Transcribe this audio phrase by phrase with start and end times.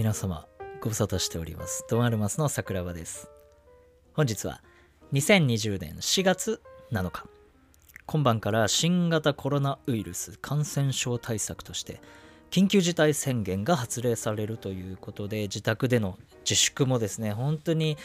[0.00, 0.46] 皆様
[0.80, 1.84] ご無沙汰しております。
[1.90, 3.28] ドンアルマスの桜庭です。
[4.14, 4.62] 本日は
[5.12, 7.26] 2020年4月7日
[8.06, 12.00] 今晩から新型コロナウイルス感染症対策として
[12.50, 17.98] 緊急事態宣言が発令されるということで自宅での自粛もですね本当に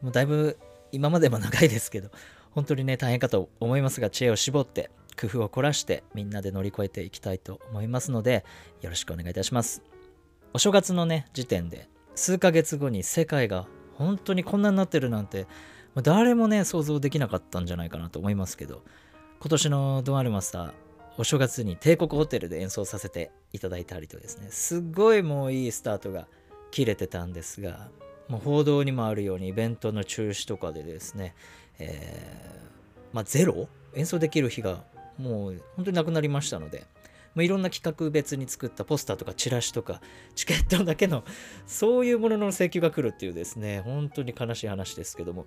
[0.00, 0.56] もうだいぶ
[0.90, 2.08] 今までも長いですけど
[2.52, 4.90] 本当にね大変かと思いますが知恵を絞って
[5.20, 8.46] 工夫を凝らしてみんなで乗り越えていきたいと思いますので
[8.80, 9.82] よろしくお願いいたします。
[10.52, 15.46] お正月のね時点で数ヶ月後に世界が本当にこんなになってるなんて
[16.02, 18.82] 誰もね想像できなかったんじゃないかなと思いますけど
[19.40, 20.72] 今年のドン・アルマスター
[21.18, 26.26] お正月に帝国ホテルで演奏させていただいたりとですねすっごいもういいスタートが
[26.70, 27.88] 切れてたんですが
[28.28, 31.34] もう報道にもあるようにイベントの中止とかでですね、
[31.80, 33.68] えー、まあ、ゼロ？
[33.94, 34.84] 演奏できる日が
[35.18, 36.86] もう本当になくなりましたので、
[37.34, 40.00] まあ、いろんな企画別に作ったポスターとかチラシとか
[40.34, 41.24] チケットだけの
[41.66, 45.46] そういうものの請求が来るっていうですね本当に悲しい話ですけども、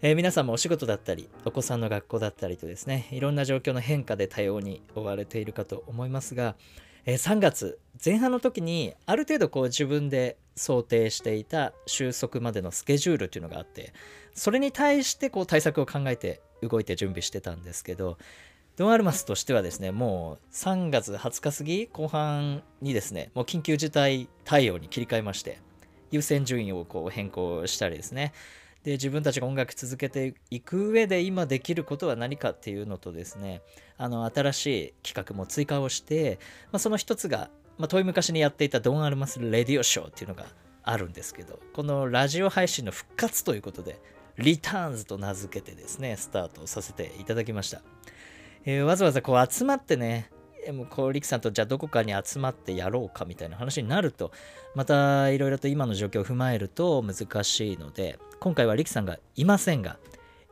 [0.00, 6.56] えー、皆さんもお仕事だったりお子さんの学校だったりとですねいろんな状況の変化で対応に追われているかと思いますが、
[7.04, 13.92] えー、3月前半の時にある程度こう自分で想定していた収束までのスケジュールっていうのがあって
[14.34, 18.18] それに対してこう対策を考えて動いて準備してたんですけど
[18.78, 25.58] ドン・アルマスとしてはですね、もう3月20日過ぎ後半にですね、もう緊急事態対応に切り替えまして、
[26.12, 28.32] 優先順位をこう変更したりですね、
[28.84, 33.62] で自分たちが音楽続けていく上で今できることは何かっていうのとですね
[33.96, 36.38] あの新しい企画も追加をして、
[36.70, 40.46] まあ、その一つが、まあ、遠い昔にやっていたドン・アルマス・レディオショーっていうのが
[40.84, 44.00] あるんですけどこのラジオ配信の復活ということで
[44.38, 47.82] リターンズと名付けてですねスタートさせていただきました。
[48.68, 50.28] えー、わざわざこう集まってね、
[50.74, 54.30] もうこう、リクさんとじゃあどこかに集まってやろうかみたいな話になると、
[54.74, 59.98] またいろいろと今の状況を踏まえると難しいので、今回はリクさんがいませんが、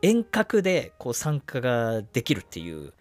[0.00, 2.94] 遠隔でこう参加ができるっていう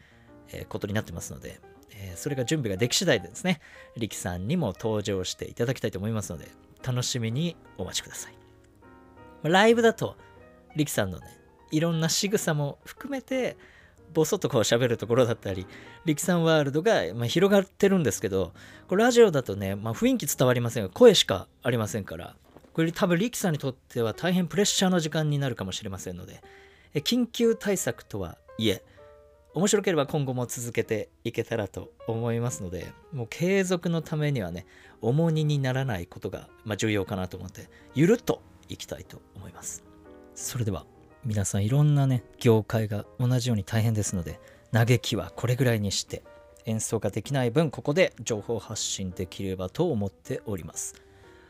[0.67, 3.62] ことになってますので、えそれが準備ができ次第でですね、
[3.95, 6.50] リキさんにも登場していただきたいと思いますので、
[6.85, 8.34] 楽しみにお待ちください。
[9.44, 10.18] ライブだと、
[10.75, 11.28] リキさんのね、
[11.72, 13.56] いろんな仕草も含めて、
[14.15, 15.67] ボソッとこう喋るところだったり、
[16.05, 18.53] 力さんワールドが、ま広がってるんですけど、
[18.87, 22.35] これラジオだとね、まあ、雰囲気伝わりませんが、声しかありませんから、
[22.73, 26.41] これ多分力さんにとっては大変プレッシャーの時間になるかもしれませんので、
[26.93, 28.83] え緊急対策とはいえ、
[29.53, 34.65] 面白ければ今後も続けていけたらと思いますので、もう継続のためにはね、
[35.01, 39.83] 重荷にならないことが、ま、重要かなと思って、ゆるっといきたいと思います。
[40.35, 40.85] それでは。
[41.25, 44.40] 皆さんいろんなね業界が同じように大変ですので
[44.72, 46.24] 嘆きはこれぐらいにして
[46.66, 50.96] 演奏ができない分ここで情報発信できればと思っております。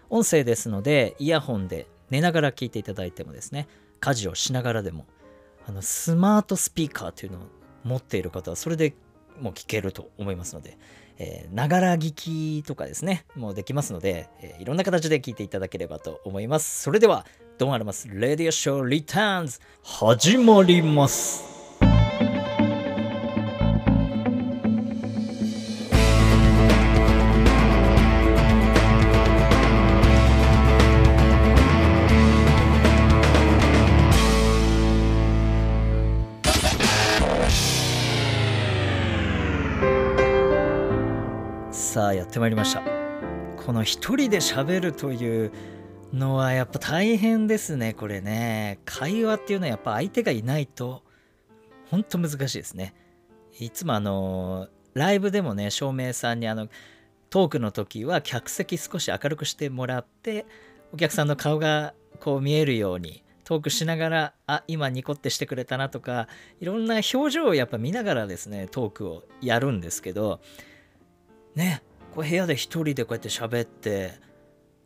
[0.09, 3.67] 音声ですのでイヤホンで寝ながら聞いていただいてもですね
[3.99, 5.05] 家事をしながらでも
[5.67, 7.41] あのスマートスピーカーというのを
[7.83, 8.93] 持っている方はそれで
[9.41, 10.77] もう聞けると思いますので
[11.51, 16.83] ながら聞きとかですねもうできますので、えー、いろんな形で聞いていただければと思います。
[16.83, 17.25] それでは
[17.57, 21.41] ドンアルマスレディオショーリターンズ始まります。
[41.71, 42.83] さあやってまいりました。
[43.65, 45.51] この一人で喋るという
[46.13, 48.79] のはやっぱ大変ですね、これね。
[48.85, 51.03] 会話っていうのはやっぱ相手がいないと、
[51.89, 52.93] ほんと難しいですね。
[53.59, 56.67] いつもあの、ライブでもね、照明さんにあの、
[57.29, 60.45] トークの時は客席少し明るくしてもらって、
[60.93, 66.27] お客さんの顔がこう見えるように、トークしながら、あ、今ニコってしてくれたなとか、
[66.59, 70.39] いろんな表情をやっぱ見ながらですね、トークをやるんですけど、
[71.55, 71.83] ね、
[72.13, 74.13] こう部屋で一人でこうやって喋って、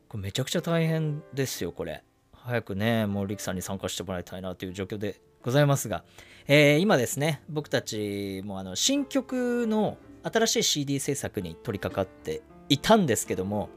[0.09, 2.03] これめちゃくちゃ大変ですよ、これ。
[2.33, 6.03] 早くね、もうリクさんに参加してもらいたいなという状況でございますが、
[6.47, 13.69] えー、今ですね、僕たちもあの新曲の新しい CD 制作に取り掛かっていたんですけども、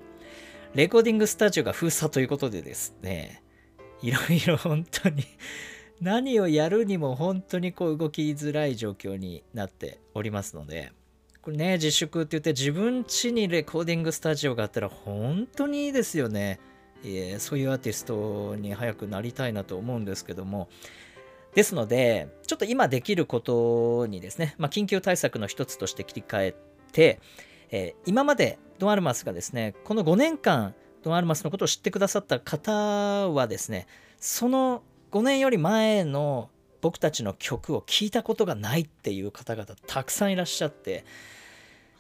[0.75, 3.43] レコーディングスタジオが封鎖ということでですね、
[4.01, 5.25] いろいろ本当に
[6.01, 10.93] 何をやるにも本当にこう動きづらい状況になっておりますので、
[11.51, 16.61] ね、自粛って言って自分家にレコーディングスタジオがあったら本当にいいですよね。
[17.05, 20.69] えー、そういうアーティストに早くなりたいなと思うんですけども。
[21.55, 26.55] ですので、ちょっと今できることにですね、まあ、緊急対策の一つとして切り替え
[26.93, 27.21] て、
[27.71, 32.73] えー、今までドンアルマスがですね、この5年間ドン・アルマスのことを知ってくださった方
[33.31, 33.87] はですね
[34.19, 36.49] その5年より前の
[36.83, 41.07] 僕たちの曲を聴いたことがないっていう方々たくさんいらっしゃって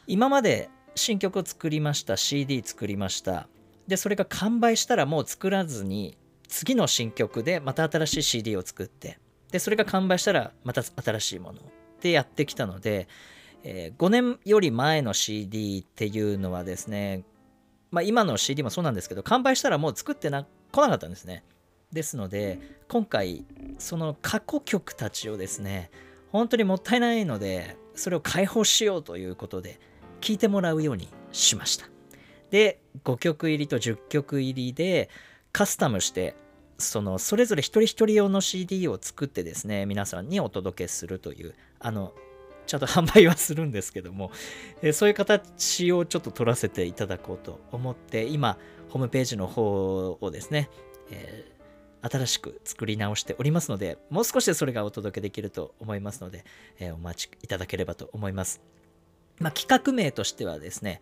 [0.06, 3.49] 今まで新曲を作りました CD 作りました。
[3.87, 6.17] でそれが完売したらもう作らずに
[6.49, 9.19] 次の新曲でまた新しい CD を作って
[9.50, 11.61] でそれが完売したらまた新しいもの
[12.00, 13.08] でやってきたので、
[13.64, 17.25] えー、5年より前の CD っていうのはですね
[17.90, 21.44] まあ今の CD もそうなんですけど完売したらもう作ってな来なかったんですね。
[21.93, 22.59] ですので
[22.89, 23.44] 今回
[23.79, 25.91] その過去曲たちをですね
[26.31, 29.79] 本当にもったいないのでそれを解放しようということで
[30.21, 31.87] 聴いてもらうようにしました。
[32.50, 35.09] で5曲入りと10曲入りで
[35.53, 36.35] カスタムして
[36.79, 42.12] そのそれぞれ一人一人用の CD を作ってですね皆さんにお届けするというあの
[42.67, 44.31] ちゃんと販売はするんですけども、
[44.83, 48.56] えそういう形をちょっと取らせていただこうと思って今
[48.91, 50.71] ホームページの方をですね、
[51.11, 51.51] えー、
[52.02, 56.44] 新しく作り直しておりますのでもう少しでそれがお届けできると思いますので、
[56.78, 58.60] えー、お待ちいただければと思います
[59.43, 61.00] まあ、企画名としてはですね、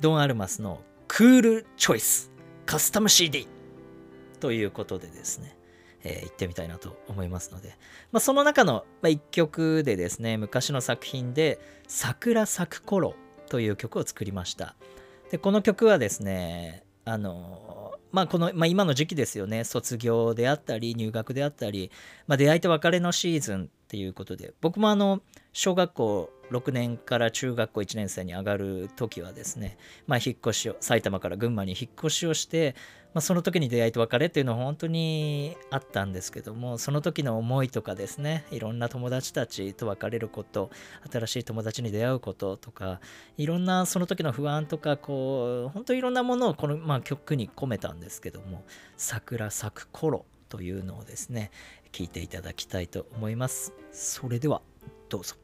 [0.00, 2.30] ドン・アルマスのクールチョイス
[2.64, 3.46] カスタム CD
[4.40, 5.56] ということでですね、
[6.02, 7.76] えー、行ってみたいなと思いますので、
[8.10, 13.14] まあ、その中の、まあ、1曲でですね、昔の作品で、桜咲く頃
[13.50, 14.76] という曲を作りました。
[15.30, 19.64] で、この曲はですね、あのまあこの、まあ、今の時期ですよね。
[19.64, 21.90] 卒業であったり入学であったり、
[22.26, 25.20] まあ、出会いと別れのシーズンっていうことで僕もあの
[25.52, 32.74] 小学校6年から中学校1年生に上がる時はですね、まあ、引っ越しを埼玉から群馬に引っ越しをして、
[33.14, 40.70] まあ、その時に出会いと別れっていうのは本当にあったんですけどもその時の思いとかですねいろんな友達たちと別れること
[41.08, 42.98] 新しい友達に出会うこととか
[43.36, 48.64] いろんなその時の不安とかこう本当にいろんなものをこの、まあ、曲に込めたんですけども
[48.98, 51.50] 「桜咲く頃」というのをですね
[51.94, 53.72] 聞いていただきたいと思います。
[53.92, 54.62] それでは
[55.08, 55.43] どうぞ。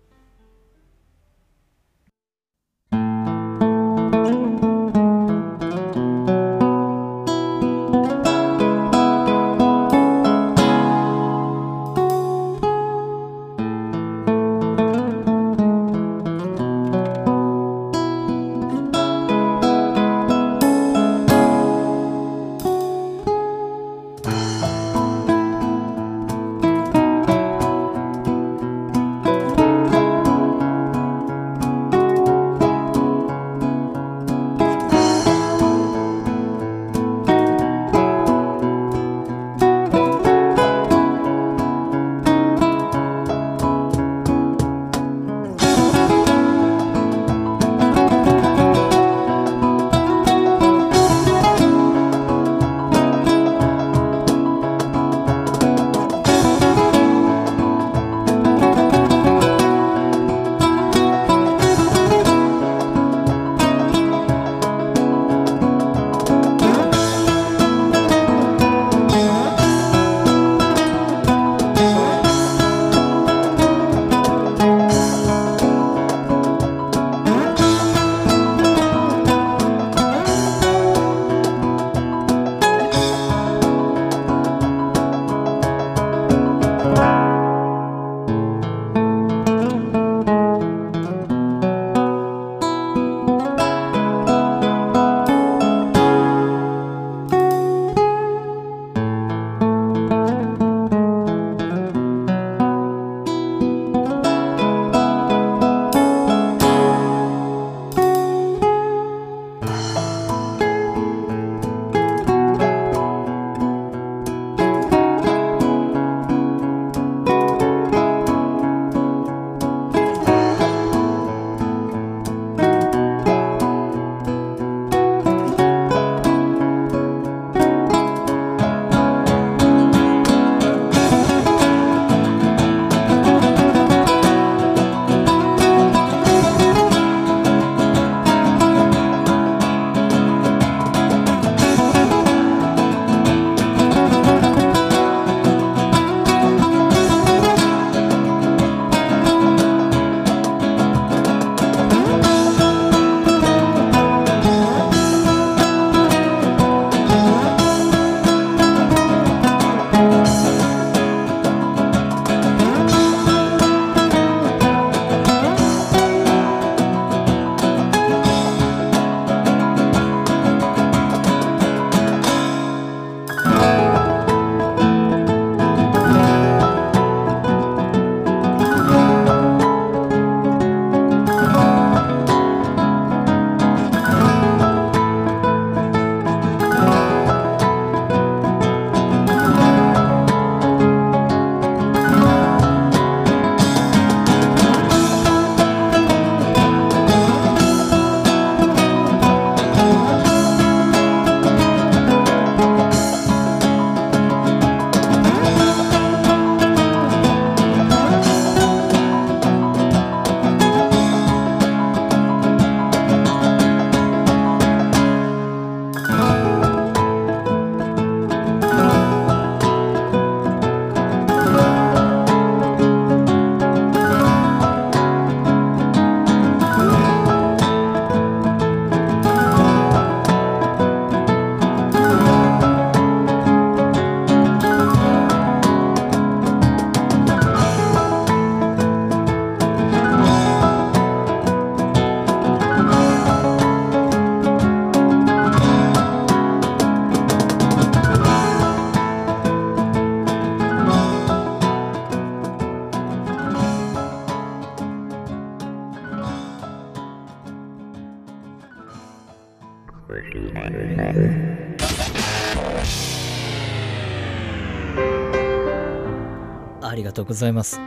[266.82, 267.80] ありがとうございます。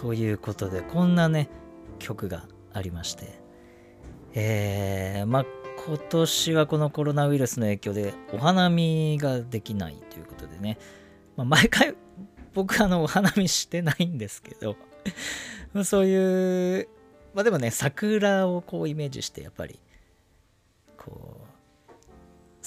[0.00, 1.48] ということでこんなね
[1.98, 3.40] 曲がありまして
[4.34, 5.46] えー、まあ
[5.86, 10.78] 今年はこのコロナウイルスの影響でお花見ができないということでね、
[11.36, 11.94] まあ、毎回
[12.54, 14.76] 僕あのお花見してないんですけど
[15.84, 16.88] そういう
[17.34, 19.78] まあでもね桜をこうイメージしてやっぱり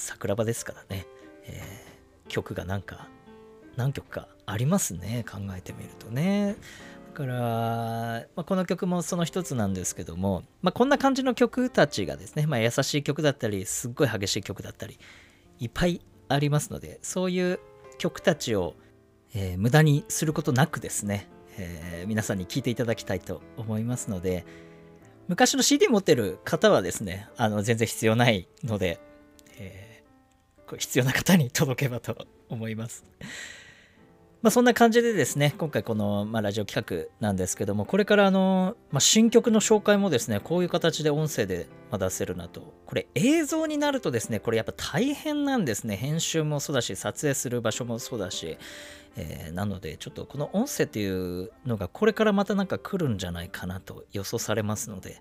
[0.04, 1.06] 桜庭ですからね、
[1.46, 3.08] えー、曲がなんか
[3.76, 6.56] 何曲かありますね考えてみるとね。
[7.14, 7.36] だから、
[8.34, 14.98] まあ、この曲もその一つなんですけども、まあ、こんな感じの曲たちがですね、まあ、優しい曲だったりすっごい激しい曲だったり
[15.60, 17.60] いっぱいありますのでそういう
[17.98, 18.74] 曲たちを、
[19.32, 24.44] えー、無駄にすることなくですね、えー、皆さんに聴いていただきたいと思いますので
[25.28, 29.00] 昔の CD 持ってる方はですねあの全然必要ないので、
[29.58, 29.83] えー、
[30.76, 33.04] 必要な方に届けばと思います。
[34.42, 42.74] まあ、そんな感じでですね、今回この、まあ、ラジオ企画なんですけども、これからあの、まあ、新曲の紹介もですね、こういう形で音声で出せるなと。
[42.84, 45.96] これ映像になるとですね、これやっぱ大変なんですね。
[45.96, 48.58] 編集もそうだし、撮影する場所もそうだし、
[49.16, 55.20] えー、なのでちょっとこの音声っていうのがこれからまたなんか来るんじゃないかなと予想されますので、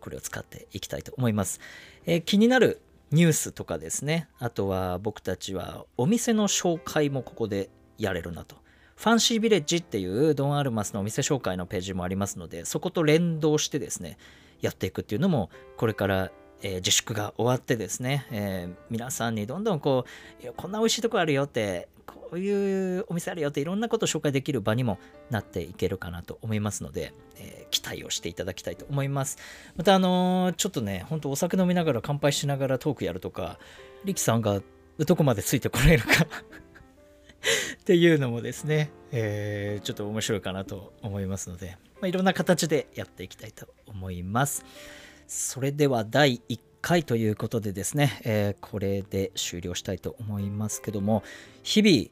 [0.00, 1.60] これを使っていきたいと思います。
[2.06, 8.56] えー、気になるニュースとかですね、あとは僕たちはお店の紹介もここでやれるなと。
[8.96, 14.18] ファンシービレッジっていうドン・アルマスのお店紹介のページもありますので、そこと連動してですね、
[14.60, 16.30] やっていくっていうのも、これから、
[16.62, 20.04] えー、自粛が終わってですね、えー、皆さんにどんどんこ
[20.44, 24.98] う、こんな美味しいとこあるよって、こういうお店あるよっていろんなことを紹介できる場にも
[25.30, 29.36] なっていけるかなと思いますので、えー、期待をしていただきたいと思います。
[29.76, 33.58] またあのー、ちょっとね、ほんとお酒飲みながら乾杯しながらトークやるとか、
[34.04, 34.62] リキさんが
[34.98, 36.12] どこまでついてこれるか
[37.80, 44.64] っていうのもですね、えー、ちょっと面白いかなと思いますので、まあ、いろんな形でやっていきたいと思います。
[45.26, 51.22] それでは第1回ということでですね、えー、これで終了したいと思いますけども、
[51.62, 52.10] 日々、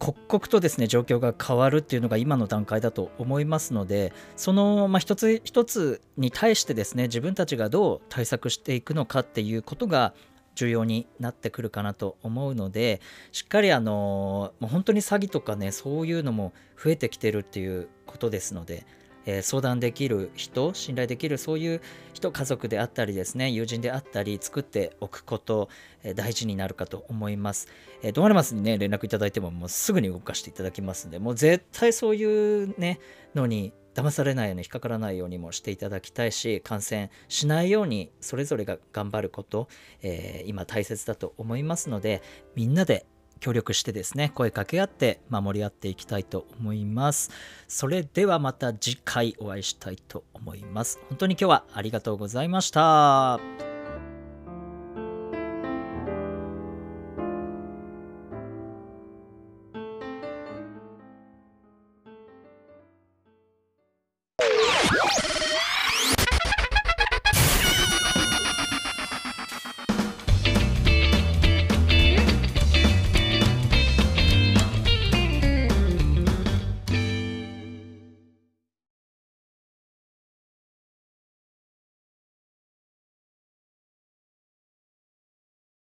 [0.00, 10.14] 刻々とですね状況が変わるっていうのが今の段階だと思いますのでその、まあ、一つ一つに対してですね自分たちがどう対策していくのかっていうことが
[10.54, 18.86] 重要になってくるかなと思うのでしっかりあのもう本当に詐欺とかねそういうのも増えてきてるっていうことですので、
[19.26, 21.80] えー、相談できる人信頼できるそういう
[22.12, 25.68] 人家族であったりですね友人であったり作っておくこと、
[26.02, 27.68] えー、大事になるかと思います、
[28.02, 33.00] えー、ドアレマスにね連絡いただいてももうすぐに動かしていただきますんでもう絶対そういうね
[33.34, 39.68] のに騙されないように引っかからないようにもしていただきたいし感染しないようにそれぞれが頑張ること、
[40.02, 42.22] えー、今大切だと思いますので
[42.54, 43.06] みんなで
[43.40, 47.30] 協力してですね声かけ合って守り合っていきたいと思います。
[47.66, 51.00] それではまた次回お会いしたいと思います。
[51.08, 53.69] 本当に今日はありがとうございました。